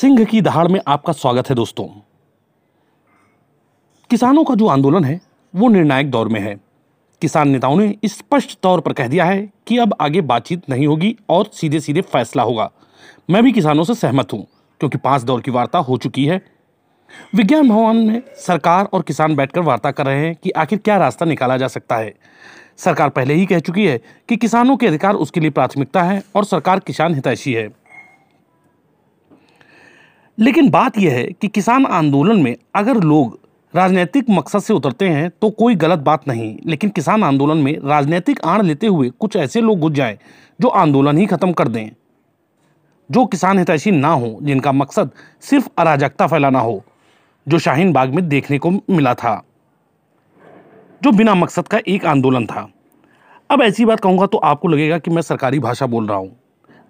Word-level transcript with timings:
सिंह 0.00 0.24
की 0.24 0.40
दहाड़ 0.40 0.68
में 0.68 0.80
आपका 0.86 1.12
स्वागत 1.12 1.48
है 1.48 1.54
दोस्तों। 1.56 1.84
किसानों 4.10 4.44
का 4.44 4.54
जो 4.54 4.66
आंदोलन 4.66 5.04
है, 5.04 5.20
वो 5.54 5.68
निर्णायक 5.68 6.10
दौर 6.10 6.28
में 6.28 6.40
है। 6.40 6.60
किसान 7.22 7.48
नेताओं 7.48 7.76
ने 7.76 7.96
स्पष्ट 8.04 8.58
तौर 8.62 8.80
पर 8.80 8.92
कह 8.92 9.08
दिया 9.08 9.24
है 9.24 9.52
कि 9.66 9.78
अब 9.78 9.94
आगे 10.00 10.20
बातचीत 10.20 10.70
नहीं 10.70 10.86
होगी 10.86 11.16
और 11.28 11.50
सीधे 11.52 11.80
सीधे 11.80 12.00
फैसला 12.00 12.42
होगा। 12.42 12.70
मैं 13.30 13.42
भी 13.42 13.52
किसानों 13.52 13.84
से 13.84 13.94
सहमत 13.94 14.32
हूँ, 14.32 14.46
क्योंकि 14.80 14.98
पाँच 14.98 15.22
दौर 15.22 15.40
की 15.40 15.50
वार्ता 15.50 15.78
हो 15.78 15.96
चुकी 15.96 16.24
है। 16.24 16.42
विज्ञान 17.34 17.68
भवन 17.68 17.96
में 17.96 18.22
सरकार 18.36 18.84
और 18.84 19.02
किसान 19.02 19.36
बैठकर 19.36 19.60
वार्ता 19.60 19.90
कर 19.90 20.06
रहे 20.06 20.26
हैं 20.26 20.34
कि 20.34 20.50
आखिर 20.50 20.78
क्या 20.78 20.96
रास्ता 20.96 21.26
निकाला 21.26 21.56
जा 21.56 21.68
सकता 21.68 21.96
है। 21.96 22.14
सरकार 22.76 23.08
पहले 23.08 23.34
ही 23.34 23.46
कह 23.46 23.58
चुकी 23.58 23.86
है 23.86 24.00
कि 24.28 24.36
किसानों 24.36 24.76
के 24.76 24.86
अधिकार 24.86 25.14
उसके 25.14 25.40
लिए 25.40 25.50
प्राथमिकता 25.50 26.02
है 26.02 26.22
और 26.34 26.44
सरकार 26.44 26.80
किसान 26.80 27.14
हितैषी 27.14 27.52
है। 27.52 27.83
लेकिन 30.38 30.68
बात 30.70 30.98
यह 30.98 31.12
है 31.12 31.24
कि 31.32 31.48
किसान 31.48 31.86
आंदोलन 31.86 32.42
में 32.42 32.54
अगर 32.74 32.96
लोग 32.96 33.38
राजनीतिक 33.74 34.30
मकसद 34.30 34.60
से 34.60 34.74
उतरते 34.74 35.08
हैं 35.08 35.30
तो 35.30 35.50
कोई 35.50 35.74
गलत 35.74 35.98
बात 35.98 36.26
नहीं। 36.28 36.56
लेकिन 36.66 36.90
किसान 36.90 37.24
आंदोलन 37.24 37.58
में 37.58 37.78
राजनीतिक 37.84 38.40
आड़ 38.44 38.62
लेते 38.62 38.86
हुए 38.86 39.10
कुछ 39.10 39.36
ऐसे 39.36 39.60
लोग 39.60 39.78
घुस 39.78 39.92
जाएँ, 39.92 40.18
जो 40.60 40.68
आंदोलन 40.68 41.18
ही 41.18 41.26
खत्म 41.26 41.52
कर 41.52 41.68
दें। 41.68 41.90
जो 43.10 43.24
किसान 43.26 43.58
हितैषी 43.58 43.90
ना 43.90 44.08
हो, 44.08 44.38
जिनका 44.42 44.72
मकसद 44.72 45.10
सिर्फ़ 45.40 45.68
अराजकता 45.78 46.26
फैलाना 46.26 46.60
हो, 46.60 46.82
जो 47.46 47.58
शाहीन 47.58 47.92
बाग 47.92 48.14
में 48.14 48.28
देखने 48.28 48.58
को 48.58 48.70
मिला 48.70 49.14
था, 49.14 49.42
जो 51.02 51.12
बिना 51.12 51.34
मकसद 51.34 51.68
का 51.68 51.80
एक 51.88 52.06
आंदोलन 52.06 52.46
था। 52.46 52.68
अब 53.50 53.62
ऐसी 53.62 53.84
बात 53.84 54.00
कहूँगा 54.00 54.26
तो 54.26 54.38
आपको 54.38 54.68
लगेगा 54.68 54.98
कि 54.98 55.10
मैं 55.10 55.22
सरकारी 55.22 55.58
भाषा 55.58 55.86
बोल 55.86 56.06
रहा 56.06 56.18
हूँ। 56.18 56.36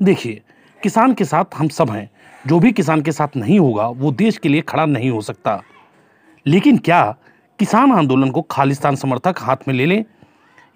देखिए, 0.02 0.42
किसान 0.82 1.14
के 1.14 1.24
साथ 1.24 1.54
हम 1.54 1.68
सब 1.68 1.90
हैं 1.90 2.10
जो 2.46 2.58
भी 2.60 2.72
किसान 2.72 3.00
के 3.00 3.12
साथ 3.12 3.36
नहीं 3.36 3.58
होगा, 3.60 3.86
वो 3.86 4.12
देश 4.12 4.38
के 4.38 4.48
लिए 4.48 4.60
खड़ा 4.60 4.86
नहीं 4.86 5.10
हो 5.10 5.20
सकता। 5.20 5.62
लेकिन 6.46 6.76
क्या 6.78 7.16
किसान 7.58 7.92
आंदोलन 7.92 8.30
को 8.30 8.42
खालिस्तान 8.42 8.96
समर्थक 8.96 9.34
हाथ 9.38 9.56
में 9.68 9.74
ले 9.74 9.86
लें? 9.86 10.04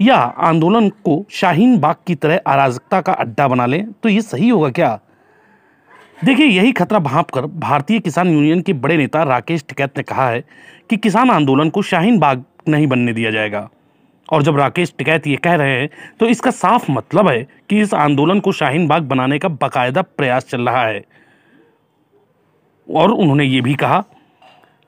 या 0.01 0.17
आंदोलन 0.17 0.89
को 0.89 1.27
शाहीन 1.31 1.79
बाग 1.79 1.97
की 2.07 2.15
तरह 2.15 2.41
अराजकता 2.47 3.01
का 3.01 3.12
अड्डा 3.12 3.48
बना 3.48 3.67
लें? 3.67 3.92
तो 3.92 4.09
ये 4.09 4.23
सही 4.23 4.48
होगा 4.48 4.70
क्या? 4.70 4.98
देखिए, 6.25 6.47
यही 6.47 6.73
खतरा 6.73 6.98
भाप 6.98 7.31
कर 7.31 7.47
भारतीय 7.47 7.98
किसान 7.98 8.29
यूनियन 8.29 8.61
के 8.62 8.73
बड़े 8.73 8.97
नेता 8.97 9.23
राकेश 9.23 9.64
टिकैत 9.69 9.97
ने 9.97 10.03
कहा 10.03 10.29
है 10.29 10.45
कि 10.91 10.97
किसान 10.97 11.31
आंदोलन 11.31 11.70
को 11.70 11.83
शाहीन 11.83 12.19
बाग 12.19 12.45
नहीं 12.69 12.87
बनने 12.87 13.12
दिया 13.12 13.31
जाएगा। 13.31 13.69
और 14.33 14.42
जब 14.42 14.57
राकेश 14.57 14.92
टिकैत 14.98 15.27
ये 15.27 15.37
कह 15.37 15.55
रहे 15.55 15.81
हैं 15.81 15.89
तो 16.20 16.27
इसका 16.27 16.51
साफ़ 16.51 16.91
मतलब 16.92 17.29
है 17.29 17.47
कि 17.70 17.81
इस 17.81 17.95
आंदोलन 17.95 18.41
को 18.41 18.53
शाहीन 18.53 18.89
बाग 18.89 19.03
बनाने 19.03 19.39
का 19.39 19.48
बाकायदा 19.48 20.03
प्रयास 20.03 20.45
चल 20.45 20.69
रहा 20.69 20.85
है। 20.87 21.05
और 22.89 23.12
उन्होंने 23.12 23.44
ये 23.44 23.61
भी 23.61 23.75
कहा, 23.75 24.03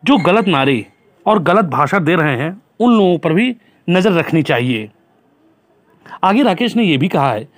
जो 0.02 0.16
गलत 0.18 0.48
नारे 0.48 0.84
और 1.26 1.42
गलत 1.42 1.64
भाषा 1.66 1.98
दे 1.98 2.14
रहे 2.14 2.36
हैं, 2.36 2.50
उन 2.80 2.92
लोगों 2.92 3.18
पर 3.18 3.32
भी 3.32 3.54
नज़र 3.88 4.12
रखनी 4.12 4.42
चाहिए। 4.42 4.88
आगे 6.24 6.42
राकेश 6.42 6.76
ने 6.76 6.84
यह 6.84 6.98
भी 6.98 7.08
कहा 7.08 7.32
है 7.32 7.48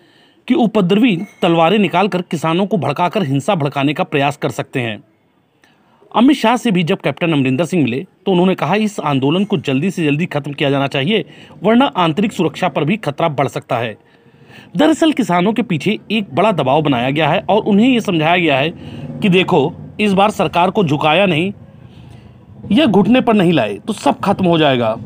कि 0.48 0.54
उपद्रवी 0.54 1.16
तलवारें 1.42 1.78
निकालकर 1.78 2.22
किसानों 2.22 2.66
को 2.66 2.76
भड़काकर 2.78 3.22
हिंसा 3.22 3.54
भड़काने 3.54 3.94
का 3.94 4.04
प्रयास 4.04 4.36
कर 4.36 4.50
सकते 4.50 4.80
हैं। 4.80 5.02
अमित 6.14 6.36
शाह 6.36 6.56
से 6.56 6.70
भी 6.70 6.82
जब 6.82 7.00
कैप्टन 7.00 7.32
अमरिंदर 7.32 7.64
सिंह 7.64 7.82
मिले 7.84 8.04
तो 8.26 8.32
उन्होंने 8.32 8.54
कहा, 8.54 8.74
इस 8.76 8.98
आंदोलन 9.00 9.44
को 9.44 9.56
जल्दी 9.58 9.90
से 9.90 10.04
जल्दी 10.04 10.26
खत्म 10.26 10.52
किया 10.52 10.70
जाना 10.70 10.86
चाहिए, 10.86 11.24
वरना 11.62 11.84
आंतरिक 11.86 12.32
सुरक्षा 12.32 12.68
पर 12.68 12.84
भी 12.84 12.96
खतरा 12.96 13.28
बढ़ 13.30 13.48
सकता 13.48 13.78
है। 13.78 13.96
दरअसल 14.76 15.12
किसानों 15.12 15.52
के 15.52 15.62
पीछे 15.62 15.98
एक 16.10 16.34
बड़ा 16.34 16.50
दबाव 16.52 16.82
बनाया 16.82 17.10
गया 17.10 17.28
है 17.28 17.40
और 17.40 17.62
उन्हें 17.62 17.88
यह 17.88 18.00
समझाया 18.00 18.36
गया 18.36 18.58
है 18.58 18.70
कि 19.20 19.28
देखो 19.28 19.68
इस 20.02 20.12
बार 20.12 20.30
सरकार 20.30 20.70
को 20.70 20.84
झुकाया 20.84 21.26
नहीं 21.26 21.52
या 22.72 22.86
घुटने 22.86 23.20
पर 23.20 23.34
नहीं 23.34 23.52
लाए 23.52 23.74
तो 23.78 23.92
सब 23.92 24.20
खत्म 24.20 24.46
हो 24.46 24.58
जाएगा। 24.58 24.96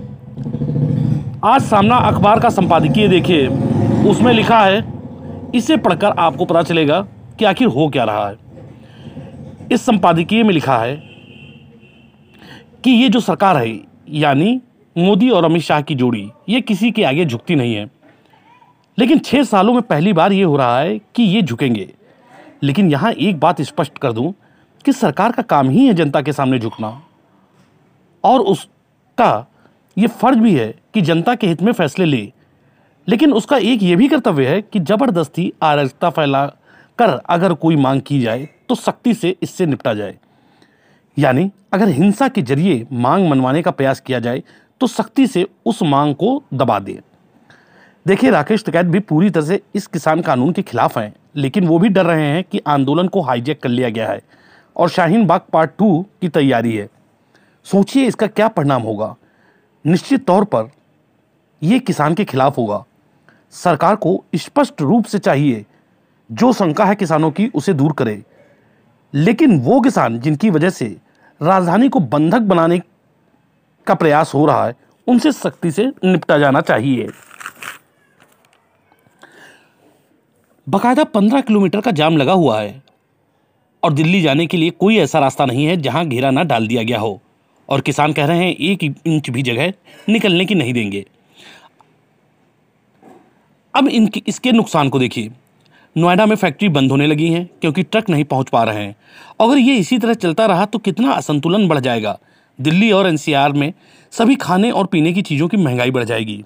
आज 1.45 1.63
सामना 1.63 1.97
अखबार 1.97 2.41
का 2.41 2.49
संपादकीय 2.49 3.09
देखिए, 3.09 3.47
उसमें 4.09 4.33
लिखा 4.33 4.61
है, 4.61 4.85
इसे 5.55 5.77
पढ़कर 5.77 6.11
आपको 6.11 6.45
पता 6.45 6.63
चलेगा 6.63 7.01
कि 7.39 7.45
आखिर 7.45 7.69
हो 7.69 7.89
क्या 7.89 8.05
रहा 8.05 8.29
है। 8.29 8.37
इस 9.73 9.83
संपादकीय 9.83 10.43
में 10.43 10.53
लिखा 10.55 10.79
है 10.79 10.95
कि 12.85 12.91
ये 12.91 13.09
जो 13.09 13.21
सरकार 13.21 13.57
है, 13.57 13.79
यानी 14.09 14.61
मोदी 14.97 15.31
और 15.31 15.45
अमित 15.45 15.63
शाह 15.63 15.81
की 15.81 15.95
जोड़ी, 15.95 16.29
ये 16.49 16.61
किसी 16.61 16.91
के 16.91 17.05
आगे 17.05 17.25
झुकती 17.25 17.55
नहीं 17.55 17.75
है। 17.75 17.91
लेकिन 18.99 19.19
छः 19.19 19.43
सालों 19.43 19.73
में 19.75 19.83
पहली 19.83 20.13
बार 20.13 20.33
ये 20.33 20.43
हो 20.43 20.57
रहा 20.57 20.79
है 20.81 20.99
कि 21.15 21.23
ये 21.23 21.43
झुकेंगे। 21.43 21.89
लेकिन 22.63 22.91
यहाँ 22.91 23.13
एक 23.13 23.41
बात 23.41 23.61
स्पष्ट 23.63 23.99
कर 23.99 24.13
दूँ 24.13 24.33
कि 24.87 24.93
सरकार 24.93 25.33
का 25.33 25.43
काम 25.43 25.71
ही 25.71 25.87
है 25.87 25.95
जनता 25.95 26.21
के 26.23 26.33
सामने 26.33 26.59
झुकना। 26.59 26.91
और 28.25 28.41
उसका 28.41 29.47
ये 29.97 30.07
फ़र्ज़ 30.07 30.39
भी 30.39 30.55
है 30.55 30.75
कि 30.95 31.01
जनता 31.03 31.35
के 31.35 31.47
हित 31.47 31.63
में 31.63 31.73
फैसले 31.73 32.05
ले। 32.05 32.33
लेकिन 33.09 33.33
उसका 33.33 33.57
एक 33.57 33.83
ये 33.83 33.97
भी 33.97 34.09
कर्तव्य 34.09 34.47
है 34.47 34.61
कि 34.63 34.81
ज़बरदस्ती 34.81 35.53
अराजकता 35.63 36.11
फैला 36.11 36.45
कर 36.99 37.11
अगर 37.31 37.53
कोई 37.55 37.77
मांग 37.77 38.01
की 38.01 38.21
जाए 38.21 38.49
तो 38.69 38.75
सख्ती 38.75 39.15
से 39.15 39.35
इससे 39.43 39.67
निपटा 39.67 39.95
जाए। 39.95 40.17
यानी 41.17 41.51
अगर 41.73 41.89
हिंसा 41.89 42.29
के 42.29 42.43
ज़रिए 42.43 42.87
मांग 42.93 43.29
मनवाने 43.29 43.63
का 43.63 43.71
प्रयास 43.71 44.01
किया 44.01 44.19
जाए 44.19 44.43
तो 44.81 44.87
सख्ती 44.87 45.27
से 45.27 45.47
उस 45.67 45.83
मांग 45.83 46.15
को 46.15 46.43
दबा 46.55 46.79
दे। 46.79 46.99
देखिए, 48.07 48.31
राकेश 48.31 48.65
टिकैत 48.65 48.87
भी 48.87 48.99
पूरी 49.01 49.31
तरह 49.31 49.45
से 49.45 49.61
इस 49.75 49.87
किसान 49.87 50.21
कानून 50.21 50.53
के 50.53 50.63
खिलाफ 50.63 50.99
हैं, 50.99 51.15
लेकिन 51.37 51.67
वो 51.67 51.79
भी 51.79 51.89
डर 51.89 52.07
रहे 52.07 52.27
हैं 52.27 52.45
कि 52.45 52.61
आंदोलन 52.67 53.09
को 53.09 53.21
हाईजैक 53.21 53.61
कर 53.63 53.69
लिया 53.69 53.89
गया 53.89 54.09
है। 54.09 54.21
और 54.77 54.89
शाहीन 54.89 55.27
बाग 55.27 55.41
पार्ट 55.53 55.71
टू 55.79 56.07
की 56.21 56.29
तैयारी 56.29 56.77
है। 56.77 56.89
सोचिए 57.65 58.07
इसका 58.07 58.27
क्या 58.27 58.49
परिणाम 58.49 58.83
होगा। 58.83 59.17
निश्चित 59.87 60.27
तौर 60.27 60.45
पर 60.45 60.71
यह 61.63 61.79
किसान 61.79 62.15
के 62.15 62.25
खिलाफ 62.25 62.59
होगा। 62.59 62.85
सरकार 63.51 63.97
को 63.97 64.25
स्पष्ट 64.35 64.83
रूप 64.83 65.05
से 65.05 65.19
चाहिए, 65.19 65.67
जो 66.33 66.53
शंका 66.53 66.85
है 66.85 66.95
किसानों 66.95 67.31
की 67.31 67.51
उसे 67.55 67.73
दूर 67.73 67.93
करे। 67.93 68.25
लेकिन 69.15 69.61
वो 69.61 69.81
किसान 69.81 70.21
जिनकी 70.21 70.51
वजह 70.51 70.71
से 70.71 70.97
राजधानी 71.43 71.89
को 71.89 72.01
बंधक 72.01 72.39
बनाने 72.39 72.79
का 73.87 73.95
प्रयास 73.95 74.35
हो 74.35 74.47
रहा 74.47 74.67
है, 74.67 74.75
उनसे 75.07 75.33
सख्ती 75.33 75.71
से 75.71 75.87
निपटा 76.05 76.39
जाना 76.39 76.61
चाहिए। 76.61 77.09
बकायदा 80.69 81.05
पंद्रह 81.05 81.41
किलोमीटर 81.41 81.81
का 81.81 81.91
जाम 81.91 82.17
लगा 82.17 82.33
हुआ 82.33 82.61
है। 82.61 82.86
और 83.87 83.93
दिल्ली 83.93 84.21
जाने 84.23 84.47
के 84.47 84.57
लिए 84.57 84.71
कोई 84.71 84.97
ऐसा 84.97 85.19
रास्ता 85.19 85.45
नहीं 85.47 85.65
है 85.65 85.77
जहाँ 85.77 86.07
घेरा 86.07 86.31
ना 86.31 86.43
डाल 86.43 86.67
दिया 86.67 86.83
गया 86.83 86.99
हो। 86.99 87.21
और 87.69 87.81
किसान 87.81 88.13
कह 88.13 88.27
रहे 88.27 88.39
हैं, 88.39 88.57
एक 88.57 88.95
इंच 89.07 89.31
भी 89.31 89.43
जगह 89.43 89.73
निकलने 90.09 90.45
की 90.45 90.55
नहीं 90.55 90.73
देंगे। 90.73 91.05
अब 93.75 93.89
इनके, 93.89 94.23
इसके 94.27 94.53
नुकसान 94.53 94.89
को 94.89 94.99
देखिए। 94.99 95.31
नोएडा 95.97 96.27
में 96.27 96.37
फैक्ट्री 96.37 96.69
बंद 96.69 96.91
होने 96.91 97.07
लगी 97.07 97.31
हैं, 97.31 97.51
क्योंकि 97.61 97.83
ट्रक 97.83 98.11
नहीं 98.11 98.25
पहुँच 98.25 98.49
पा 98.49 98.65
रहे 98.65 98.85
हैं। 98.85 98.97
अगर 99.41 99.59
ये 99.59 99.77
इसी 99.77 99.99
तरह 99.99 100.15
चलता 100.15 100.47
रहा 100.47 100.67
तो 100.67 100.79
कितना 100.79 101.13
असंतुलन 101.13 101.69
बढ़ 101.69 101.79
जाएगा। 101.79 102.19
दिल्ली 102.61 102.93
और 102.93 103.07
एनसीआर 103.07 103.53
में 103.53 103.73
सभी 104.11 104.35
खाने 104.35 104.71
और 104.71 104.87
पीने 104.87 105.13
की 105.13 105.23
चीज़ों 105.23 105.49
की 105.49 105.57
महँगाई 105.57 105.91
बढ़ 105.91 106.05
जाएगी। 106.05 106.45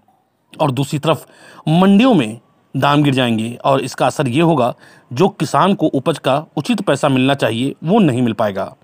और 0.60 0.70
दूसरी 0.70 0.98
तरफ़, 0.98 1.26
मंडियों 1.68 2.14
में 2.14 2.38
दाम 2.74 3.02
गिर 3.02 3.14
जाएँगे 3.14 3.54
और 3.64 3.80
इसका 3.80 4.06
असर 4.06 4.28
ये 4.28 4.42
होगा, 4.42 4.74
जो 5.12 5.28
किसान 5.28 5.74
को 5.74 5.86
उपज 5.86 6.18
का 6.18 6.46
उचित 6.56 6.80
पैसा 6.80 7.08
मिलना 7.08 7.34
चाहिए, 7.34 7.74
वो 7.84 7.98
नहीं 7.98 8.22
मिल 8.22 8.32
पाएगा। 8.32 8.74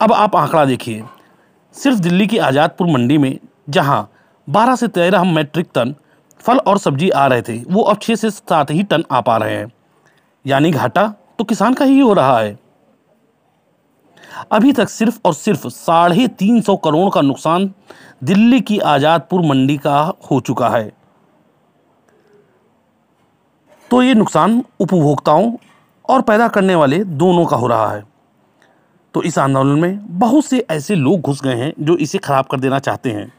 अब 0.00 0.12
आप 0.12 0.36
आंकड़ा 0.36 0.64
देखिए। 0.64 1.04
सिर्फ़ 1.74 1.98
दिल्ली 1.98 2.26
की 2.26 2.38
आज़ादपुर 2.38 2.86
मंडी 2.86 3.18
में, 3.18 3.38
जहाँ 3.70 4.10
12 4.48 4.76
से 4.76 4.88
13 4.88 5.24
मैट्रिक 5.24 5.68
टन 5.74 5.94
फल 6.40 6.58
और 6.58 6.78
सब्ज़ी 6.78 7.10
आ 7.10 7.26
रहे 7.26 7.42
थे, 7.42 7.58
वो 7.58 7.82
अब 7.82 7.98
छः 8.02 8.14
से 8.14 8.30
सात 8.30 8.70
ही 8.70 8.82
टन 8.82 9.04
आ 9.10 9.20
पा 9.20 9.36
रहे 9.36 9.56
हैं। 9.56 9.72
यानी 10.44 10.70
घाटा 10.70 11.06
तो 11.38 11.44
किसान 11.44 11.74
का 11.74 11.84
ही 11.84 11.98
हो 12.00 12.12
रहा 12.12 12.38
है। 12.40 12.58
अभी 14.52 14.72
तक 14.72 14.88
सिर्फ़ 14.88 15.18
और 15.24 15.34
सिर्फ़ 15.34 15.66
साढ़े 15.68 16.26
तीन 16.28 16.60
सौ 16.60 16.76
करोड़ 16.76 17.10
का 17.14 17.20
नुकसान 17.20 17.70
दिल्ली 18.24 18.60
की 18.60 18.78
आज़ादपुर 18.78 19.40
मंडी 19.40 19.76
का 19.76 20.12
हो 20.30 20.40
चुका 20.40 20.68
है। 20.68 21.03
तो 23.94 24.00
ये 24.02 24.14
नुकसान 24.14 24.62
उपभोक्ताओं 24.80 25.50
और 26.04 26.22
पैदा 26.22 26.46
करने 26.48 26.74
वाले 26.74 26.98
दोनों 27.14 27.44
का 27.46 27.56
हो 27.56 27.66
रहा 27.66 27.90
है। 27.90 28.02
तो 29.14 29.22
इस 29.22 29.36
आंदोलन 29.38 29.78
में 29.80 30.18
बहुत 30.18 30.44
से 30.44 30.58
ऐसे 30.70 30.94
लोग 30.94 31.20
घुस 31.20 31.42
गए 31.42 31.54
हैं 31.54 31.72
जो 31.80 31.96
इसे 31.96 32.18
ख़राब 32.18 32.46
कर 32.46 32.60
देना 32.60 32.78
चाहते 32.78 33.10
हैं, 33.10 33.32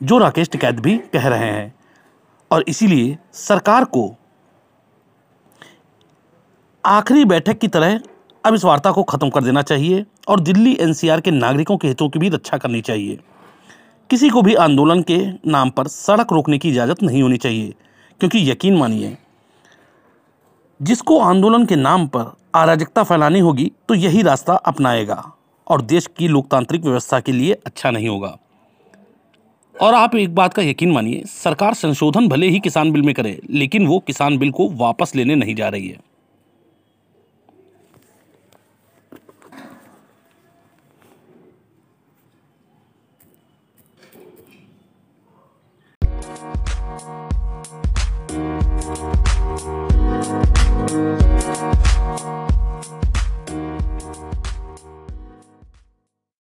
जो 0.00 0.18
राकेश 0.18 0.48
टिकैत 0.48 0.80
भी 0.80 0.96
कह 1.12 1.28
रहे 1.28 1.50
हैं। 1.50 1.74
और 2.50 2.64
इसीलिए 2.68 3.16
सरकार 3.34 3.84
को 3.86 4.02
आखिरी 6.84 7.24
बैठक 7.26 7.58
की 7.58 7.68
तरह 7.68 8.00
अब 8.44 8.54
इस 8.54 8.64
वार्ता 8.64 8.92
को 8.92 9.02
ख़त्म 9.04 9.30
कर 9.30 9.44
देना 9.44 9.62
चाहिए 9.62 10.04
और 10.28 10.40
दिल्ली 10.40 10.76
एनसीआर 10.80 11.20
के 11.20 11.30
नागरिकों 11.30 11.76
के 11.76 11.88
हितों 11.88 12.08
की 12.08 12.18
भी 12.18 12.28
रक्षा 12.30 12.58
करनी 12.58 12.80
चाहिए। 12.80 13.18
किसी 14.10 14.30
को 14.30 14.42
भी 14.42 14.54
आंदोलन 14.56 15.02
के 15.02 15.22
नाम 15.46 15.70
पर 15.70 15.88
सड़क 15.88 16.32
रोकने 16.32 16.58
की 16.58 16.68
इजाज़त 16.68 17.02
नहीं 17.02 17.22
होनी 17.22 17.36
चाहिए, 17.38 17.74
क्योंकि 18.20 18.50
यकीन 18.50 18.76
मानिए 18.76 19.16
जिसको 20.80 21.18
आंदोलन 21.20 21.64
के 21.66 21.76
नाम 21.76 22.06
पर 22.06 22.32
अराजकता 22.54 23.02
फैलानी 23.02 23.38
होगी 23.38 23.70
तो 23.88 23.94
यही 23.94 24.22
रास्ता 24.22 24.54
अपनाएगा। 24.54 25.32
और 25.66 25.82
देश 25.82 26.06
की 26.16 26.28
लोकतांत्रिक 26.28 26.84
व्यवस्था 26.84 27.20
के 27.20 27.32
लिए 27.32 27.52
अच्छा 27.66 27.90
नहीं 27.90 28.08
होगा। 28.08 28.36
और 29.76 29.94
आप 29.94 30.14
एक 30.14 30.34
बात 30.34 30.54
का 30.54 30.62
यकीन 30.62 30.92
मानिए, 30.92 31.22
सरकार 31.26 31.74
संशोधन 31.74 32.28
भले 32.28 32.48
ही 32.48 32.60
किसान 32.60 32.92
बिल 32.92 33.02
में 33.02 33.14
करे, 33.14 33.40
लेकिन 33.50 33.86
वो 33.86 33.98
किसान 33.98 34.38
बिल 34.38 34.50
को 34.50 34.68
वापस 34.70 35.16
लेने 35.16 35.34
नहीं 35.34 35.54
जा 35.54 35.68
रही 35.68 35.88
है। 35.88 35.98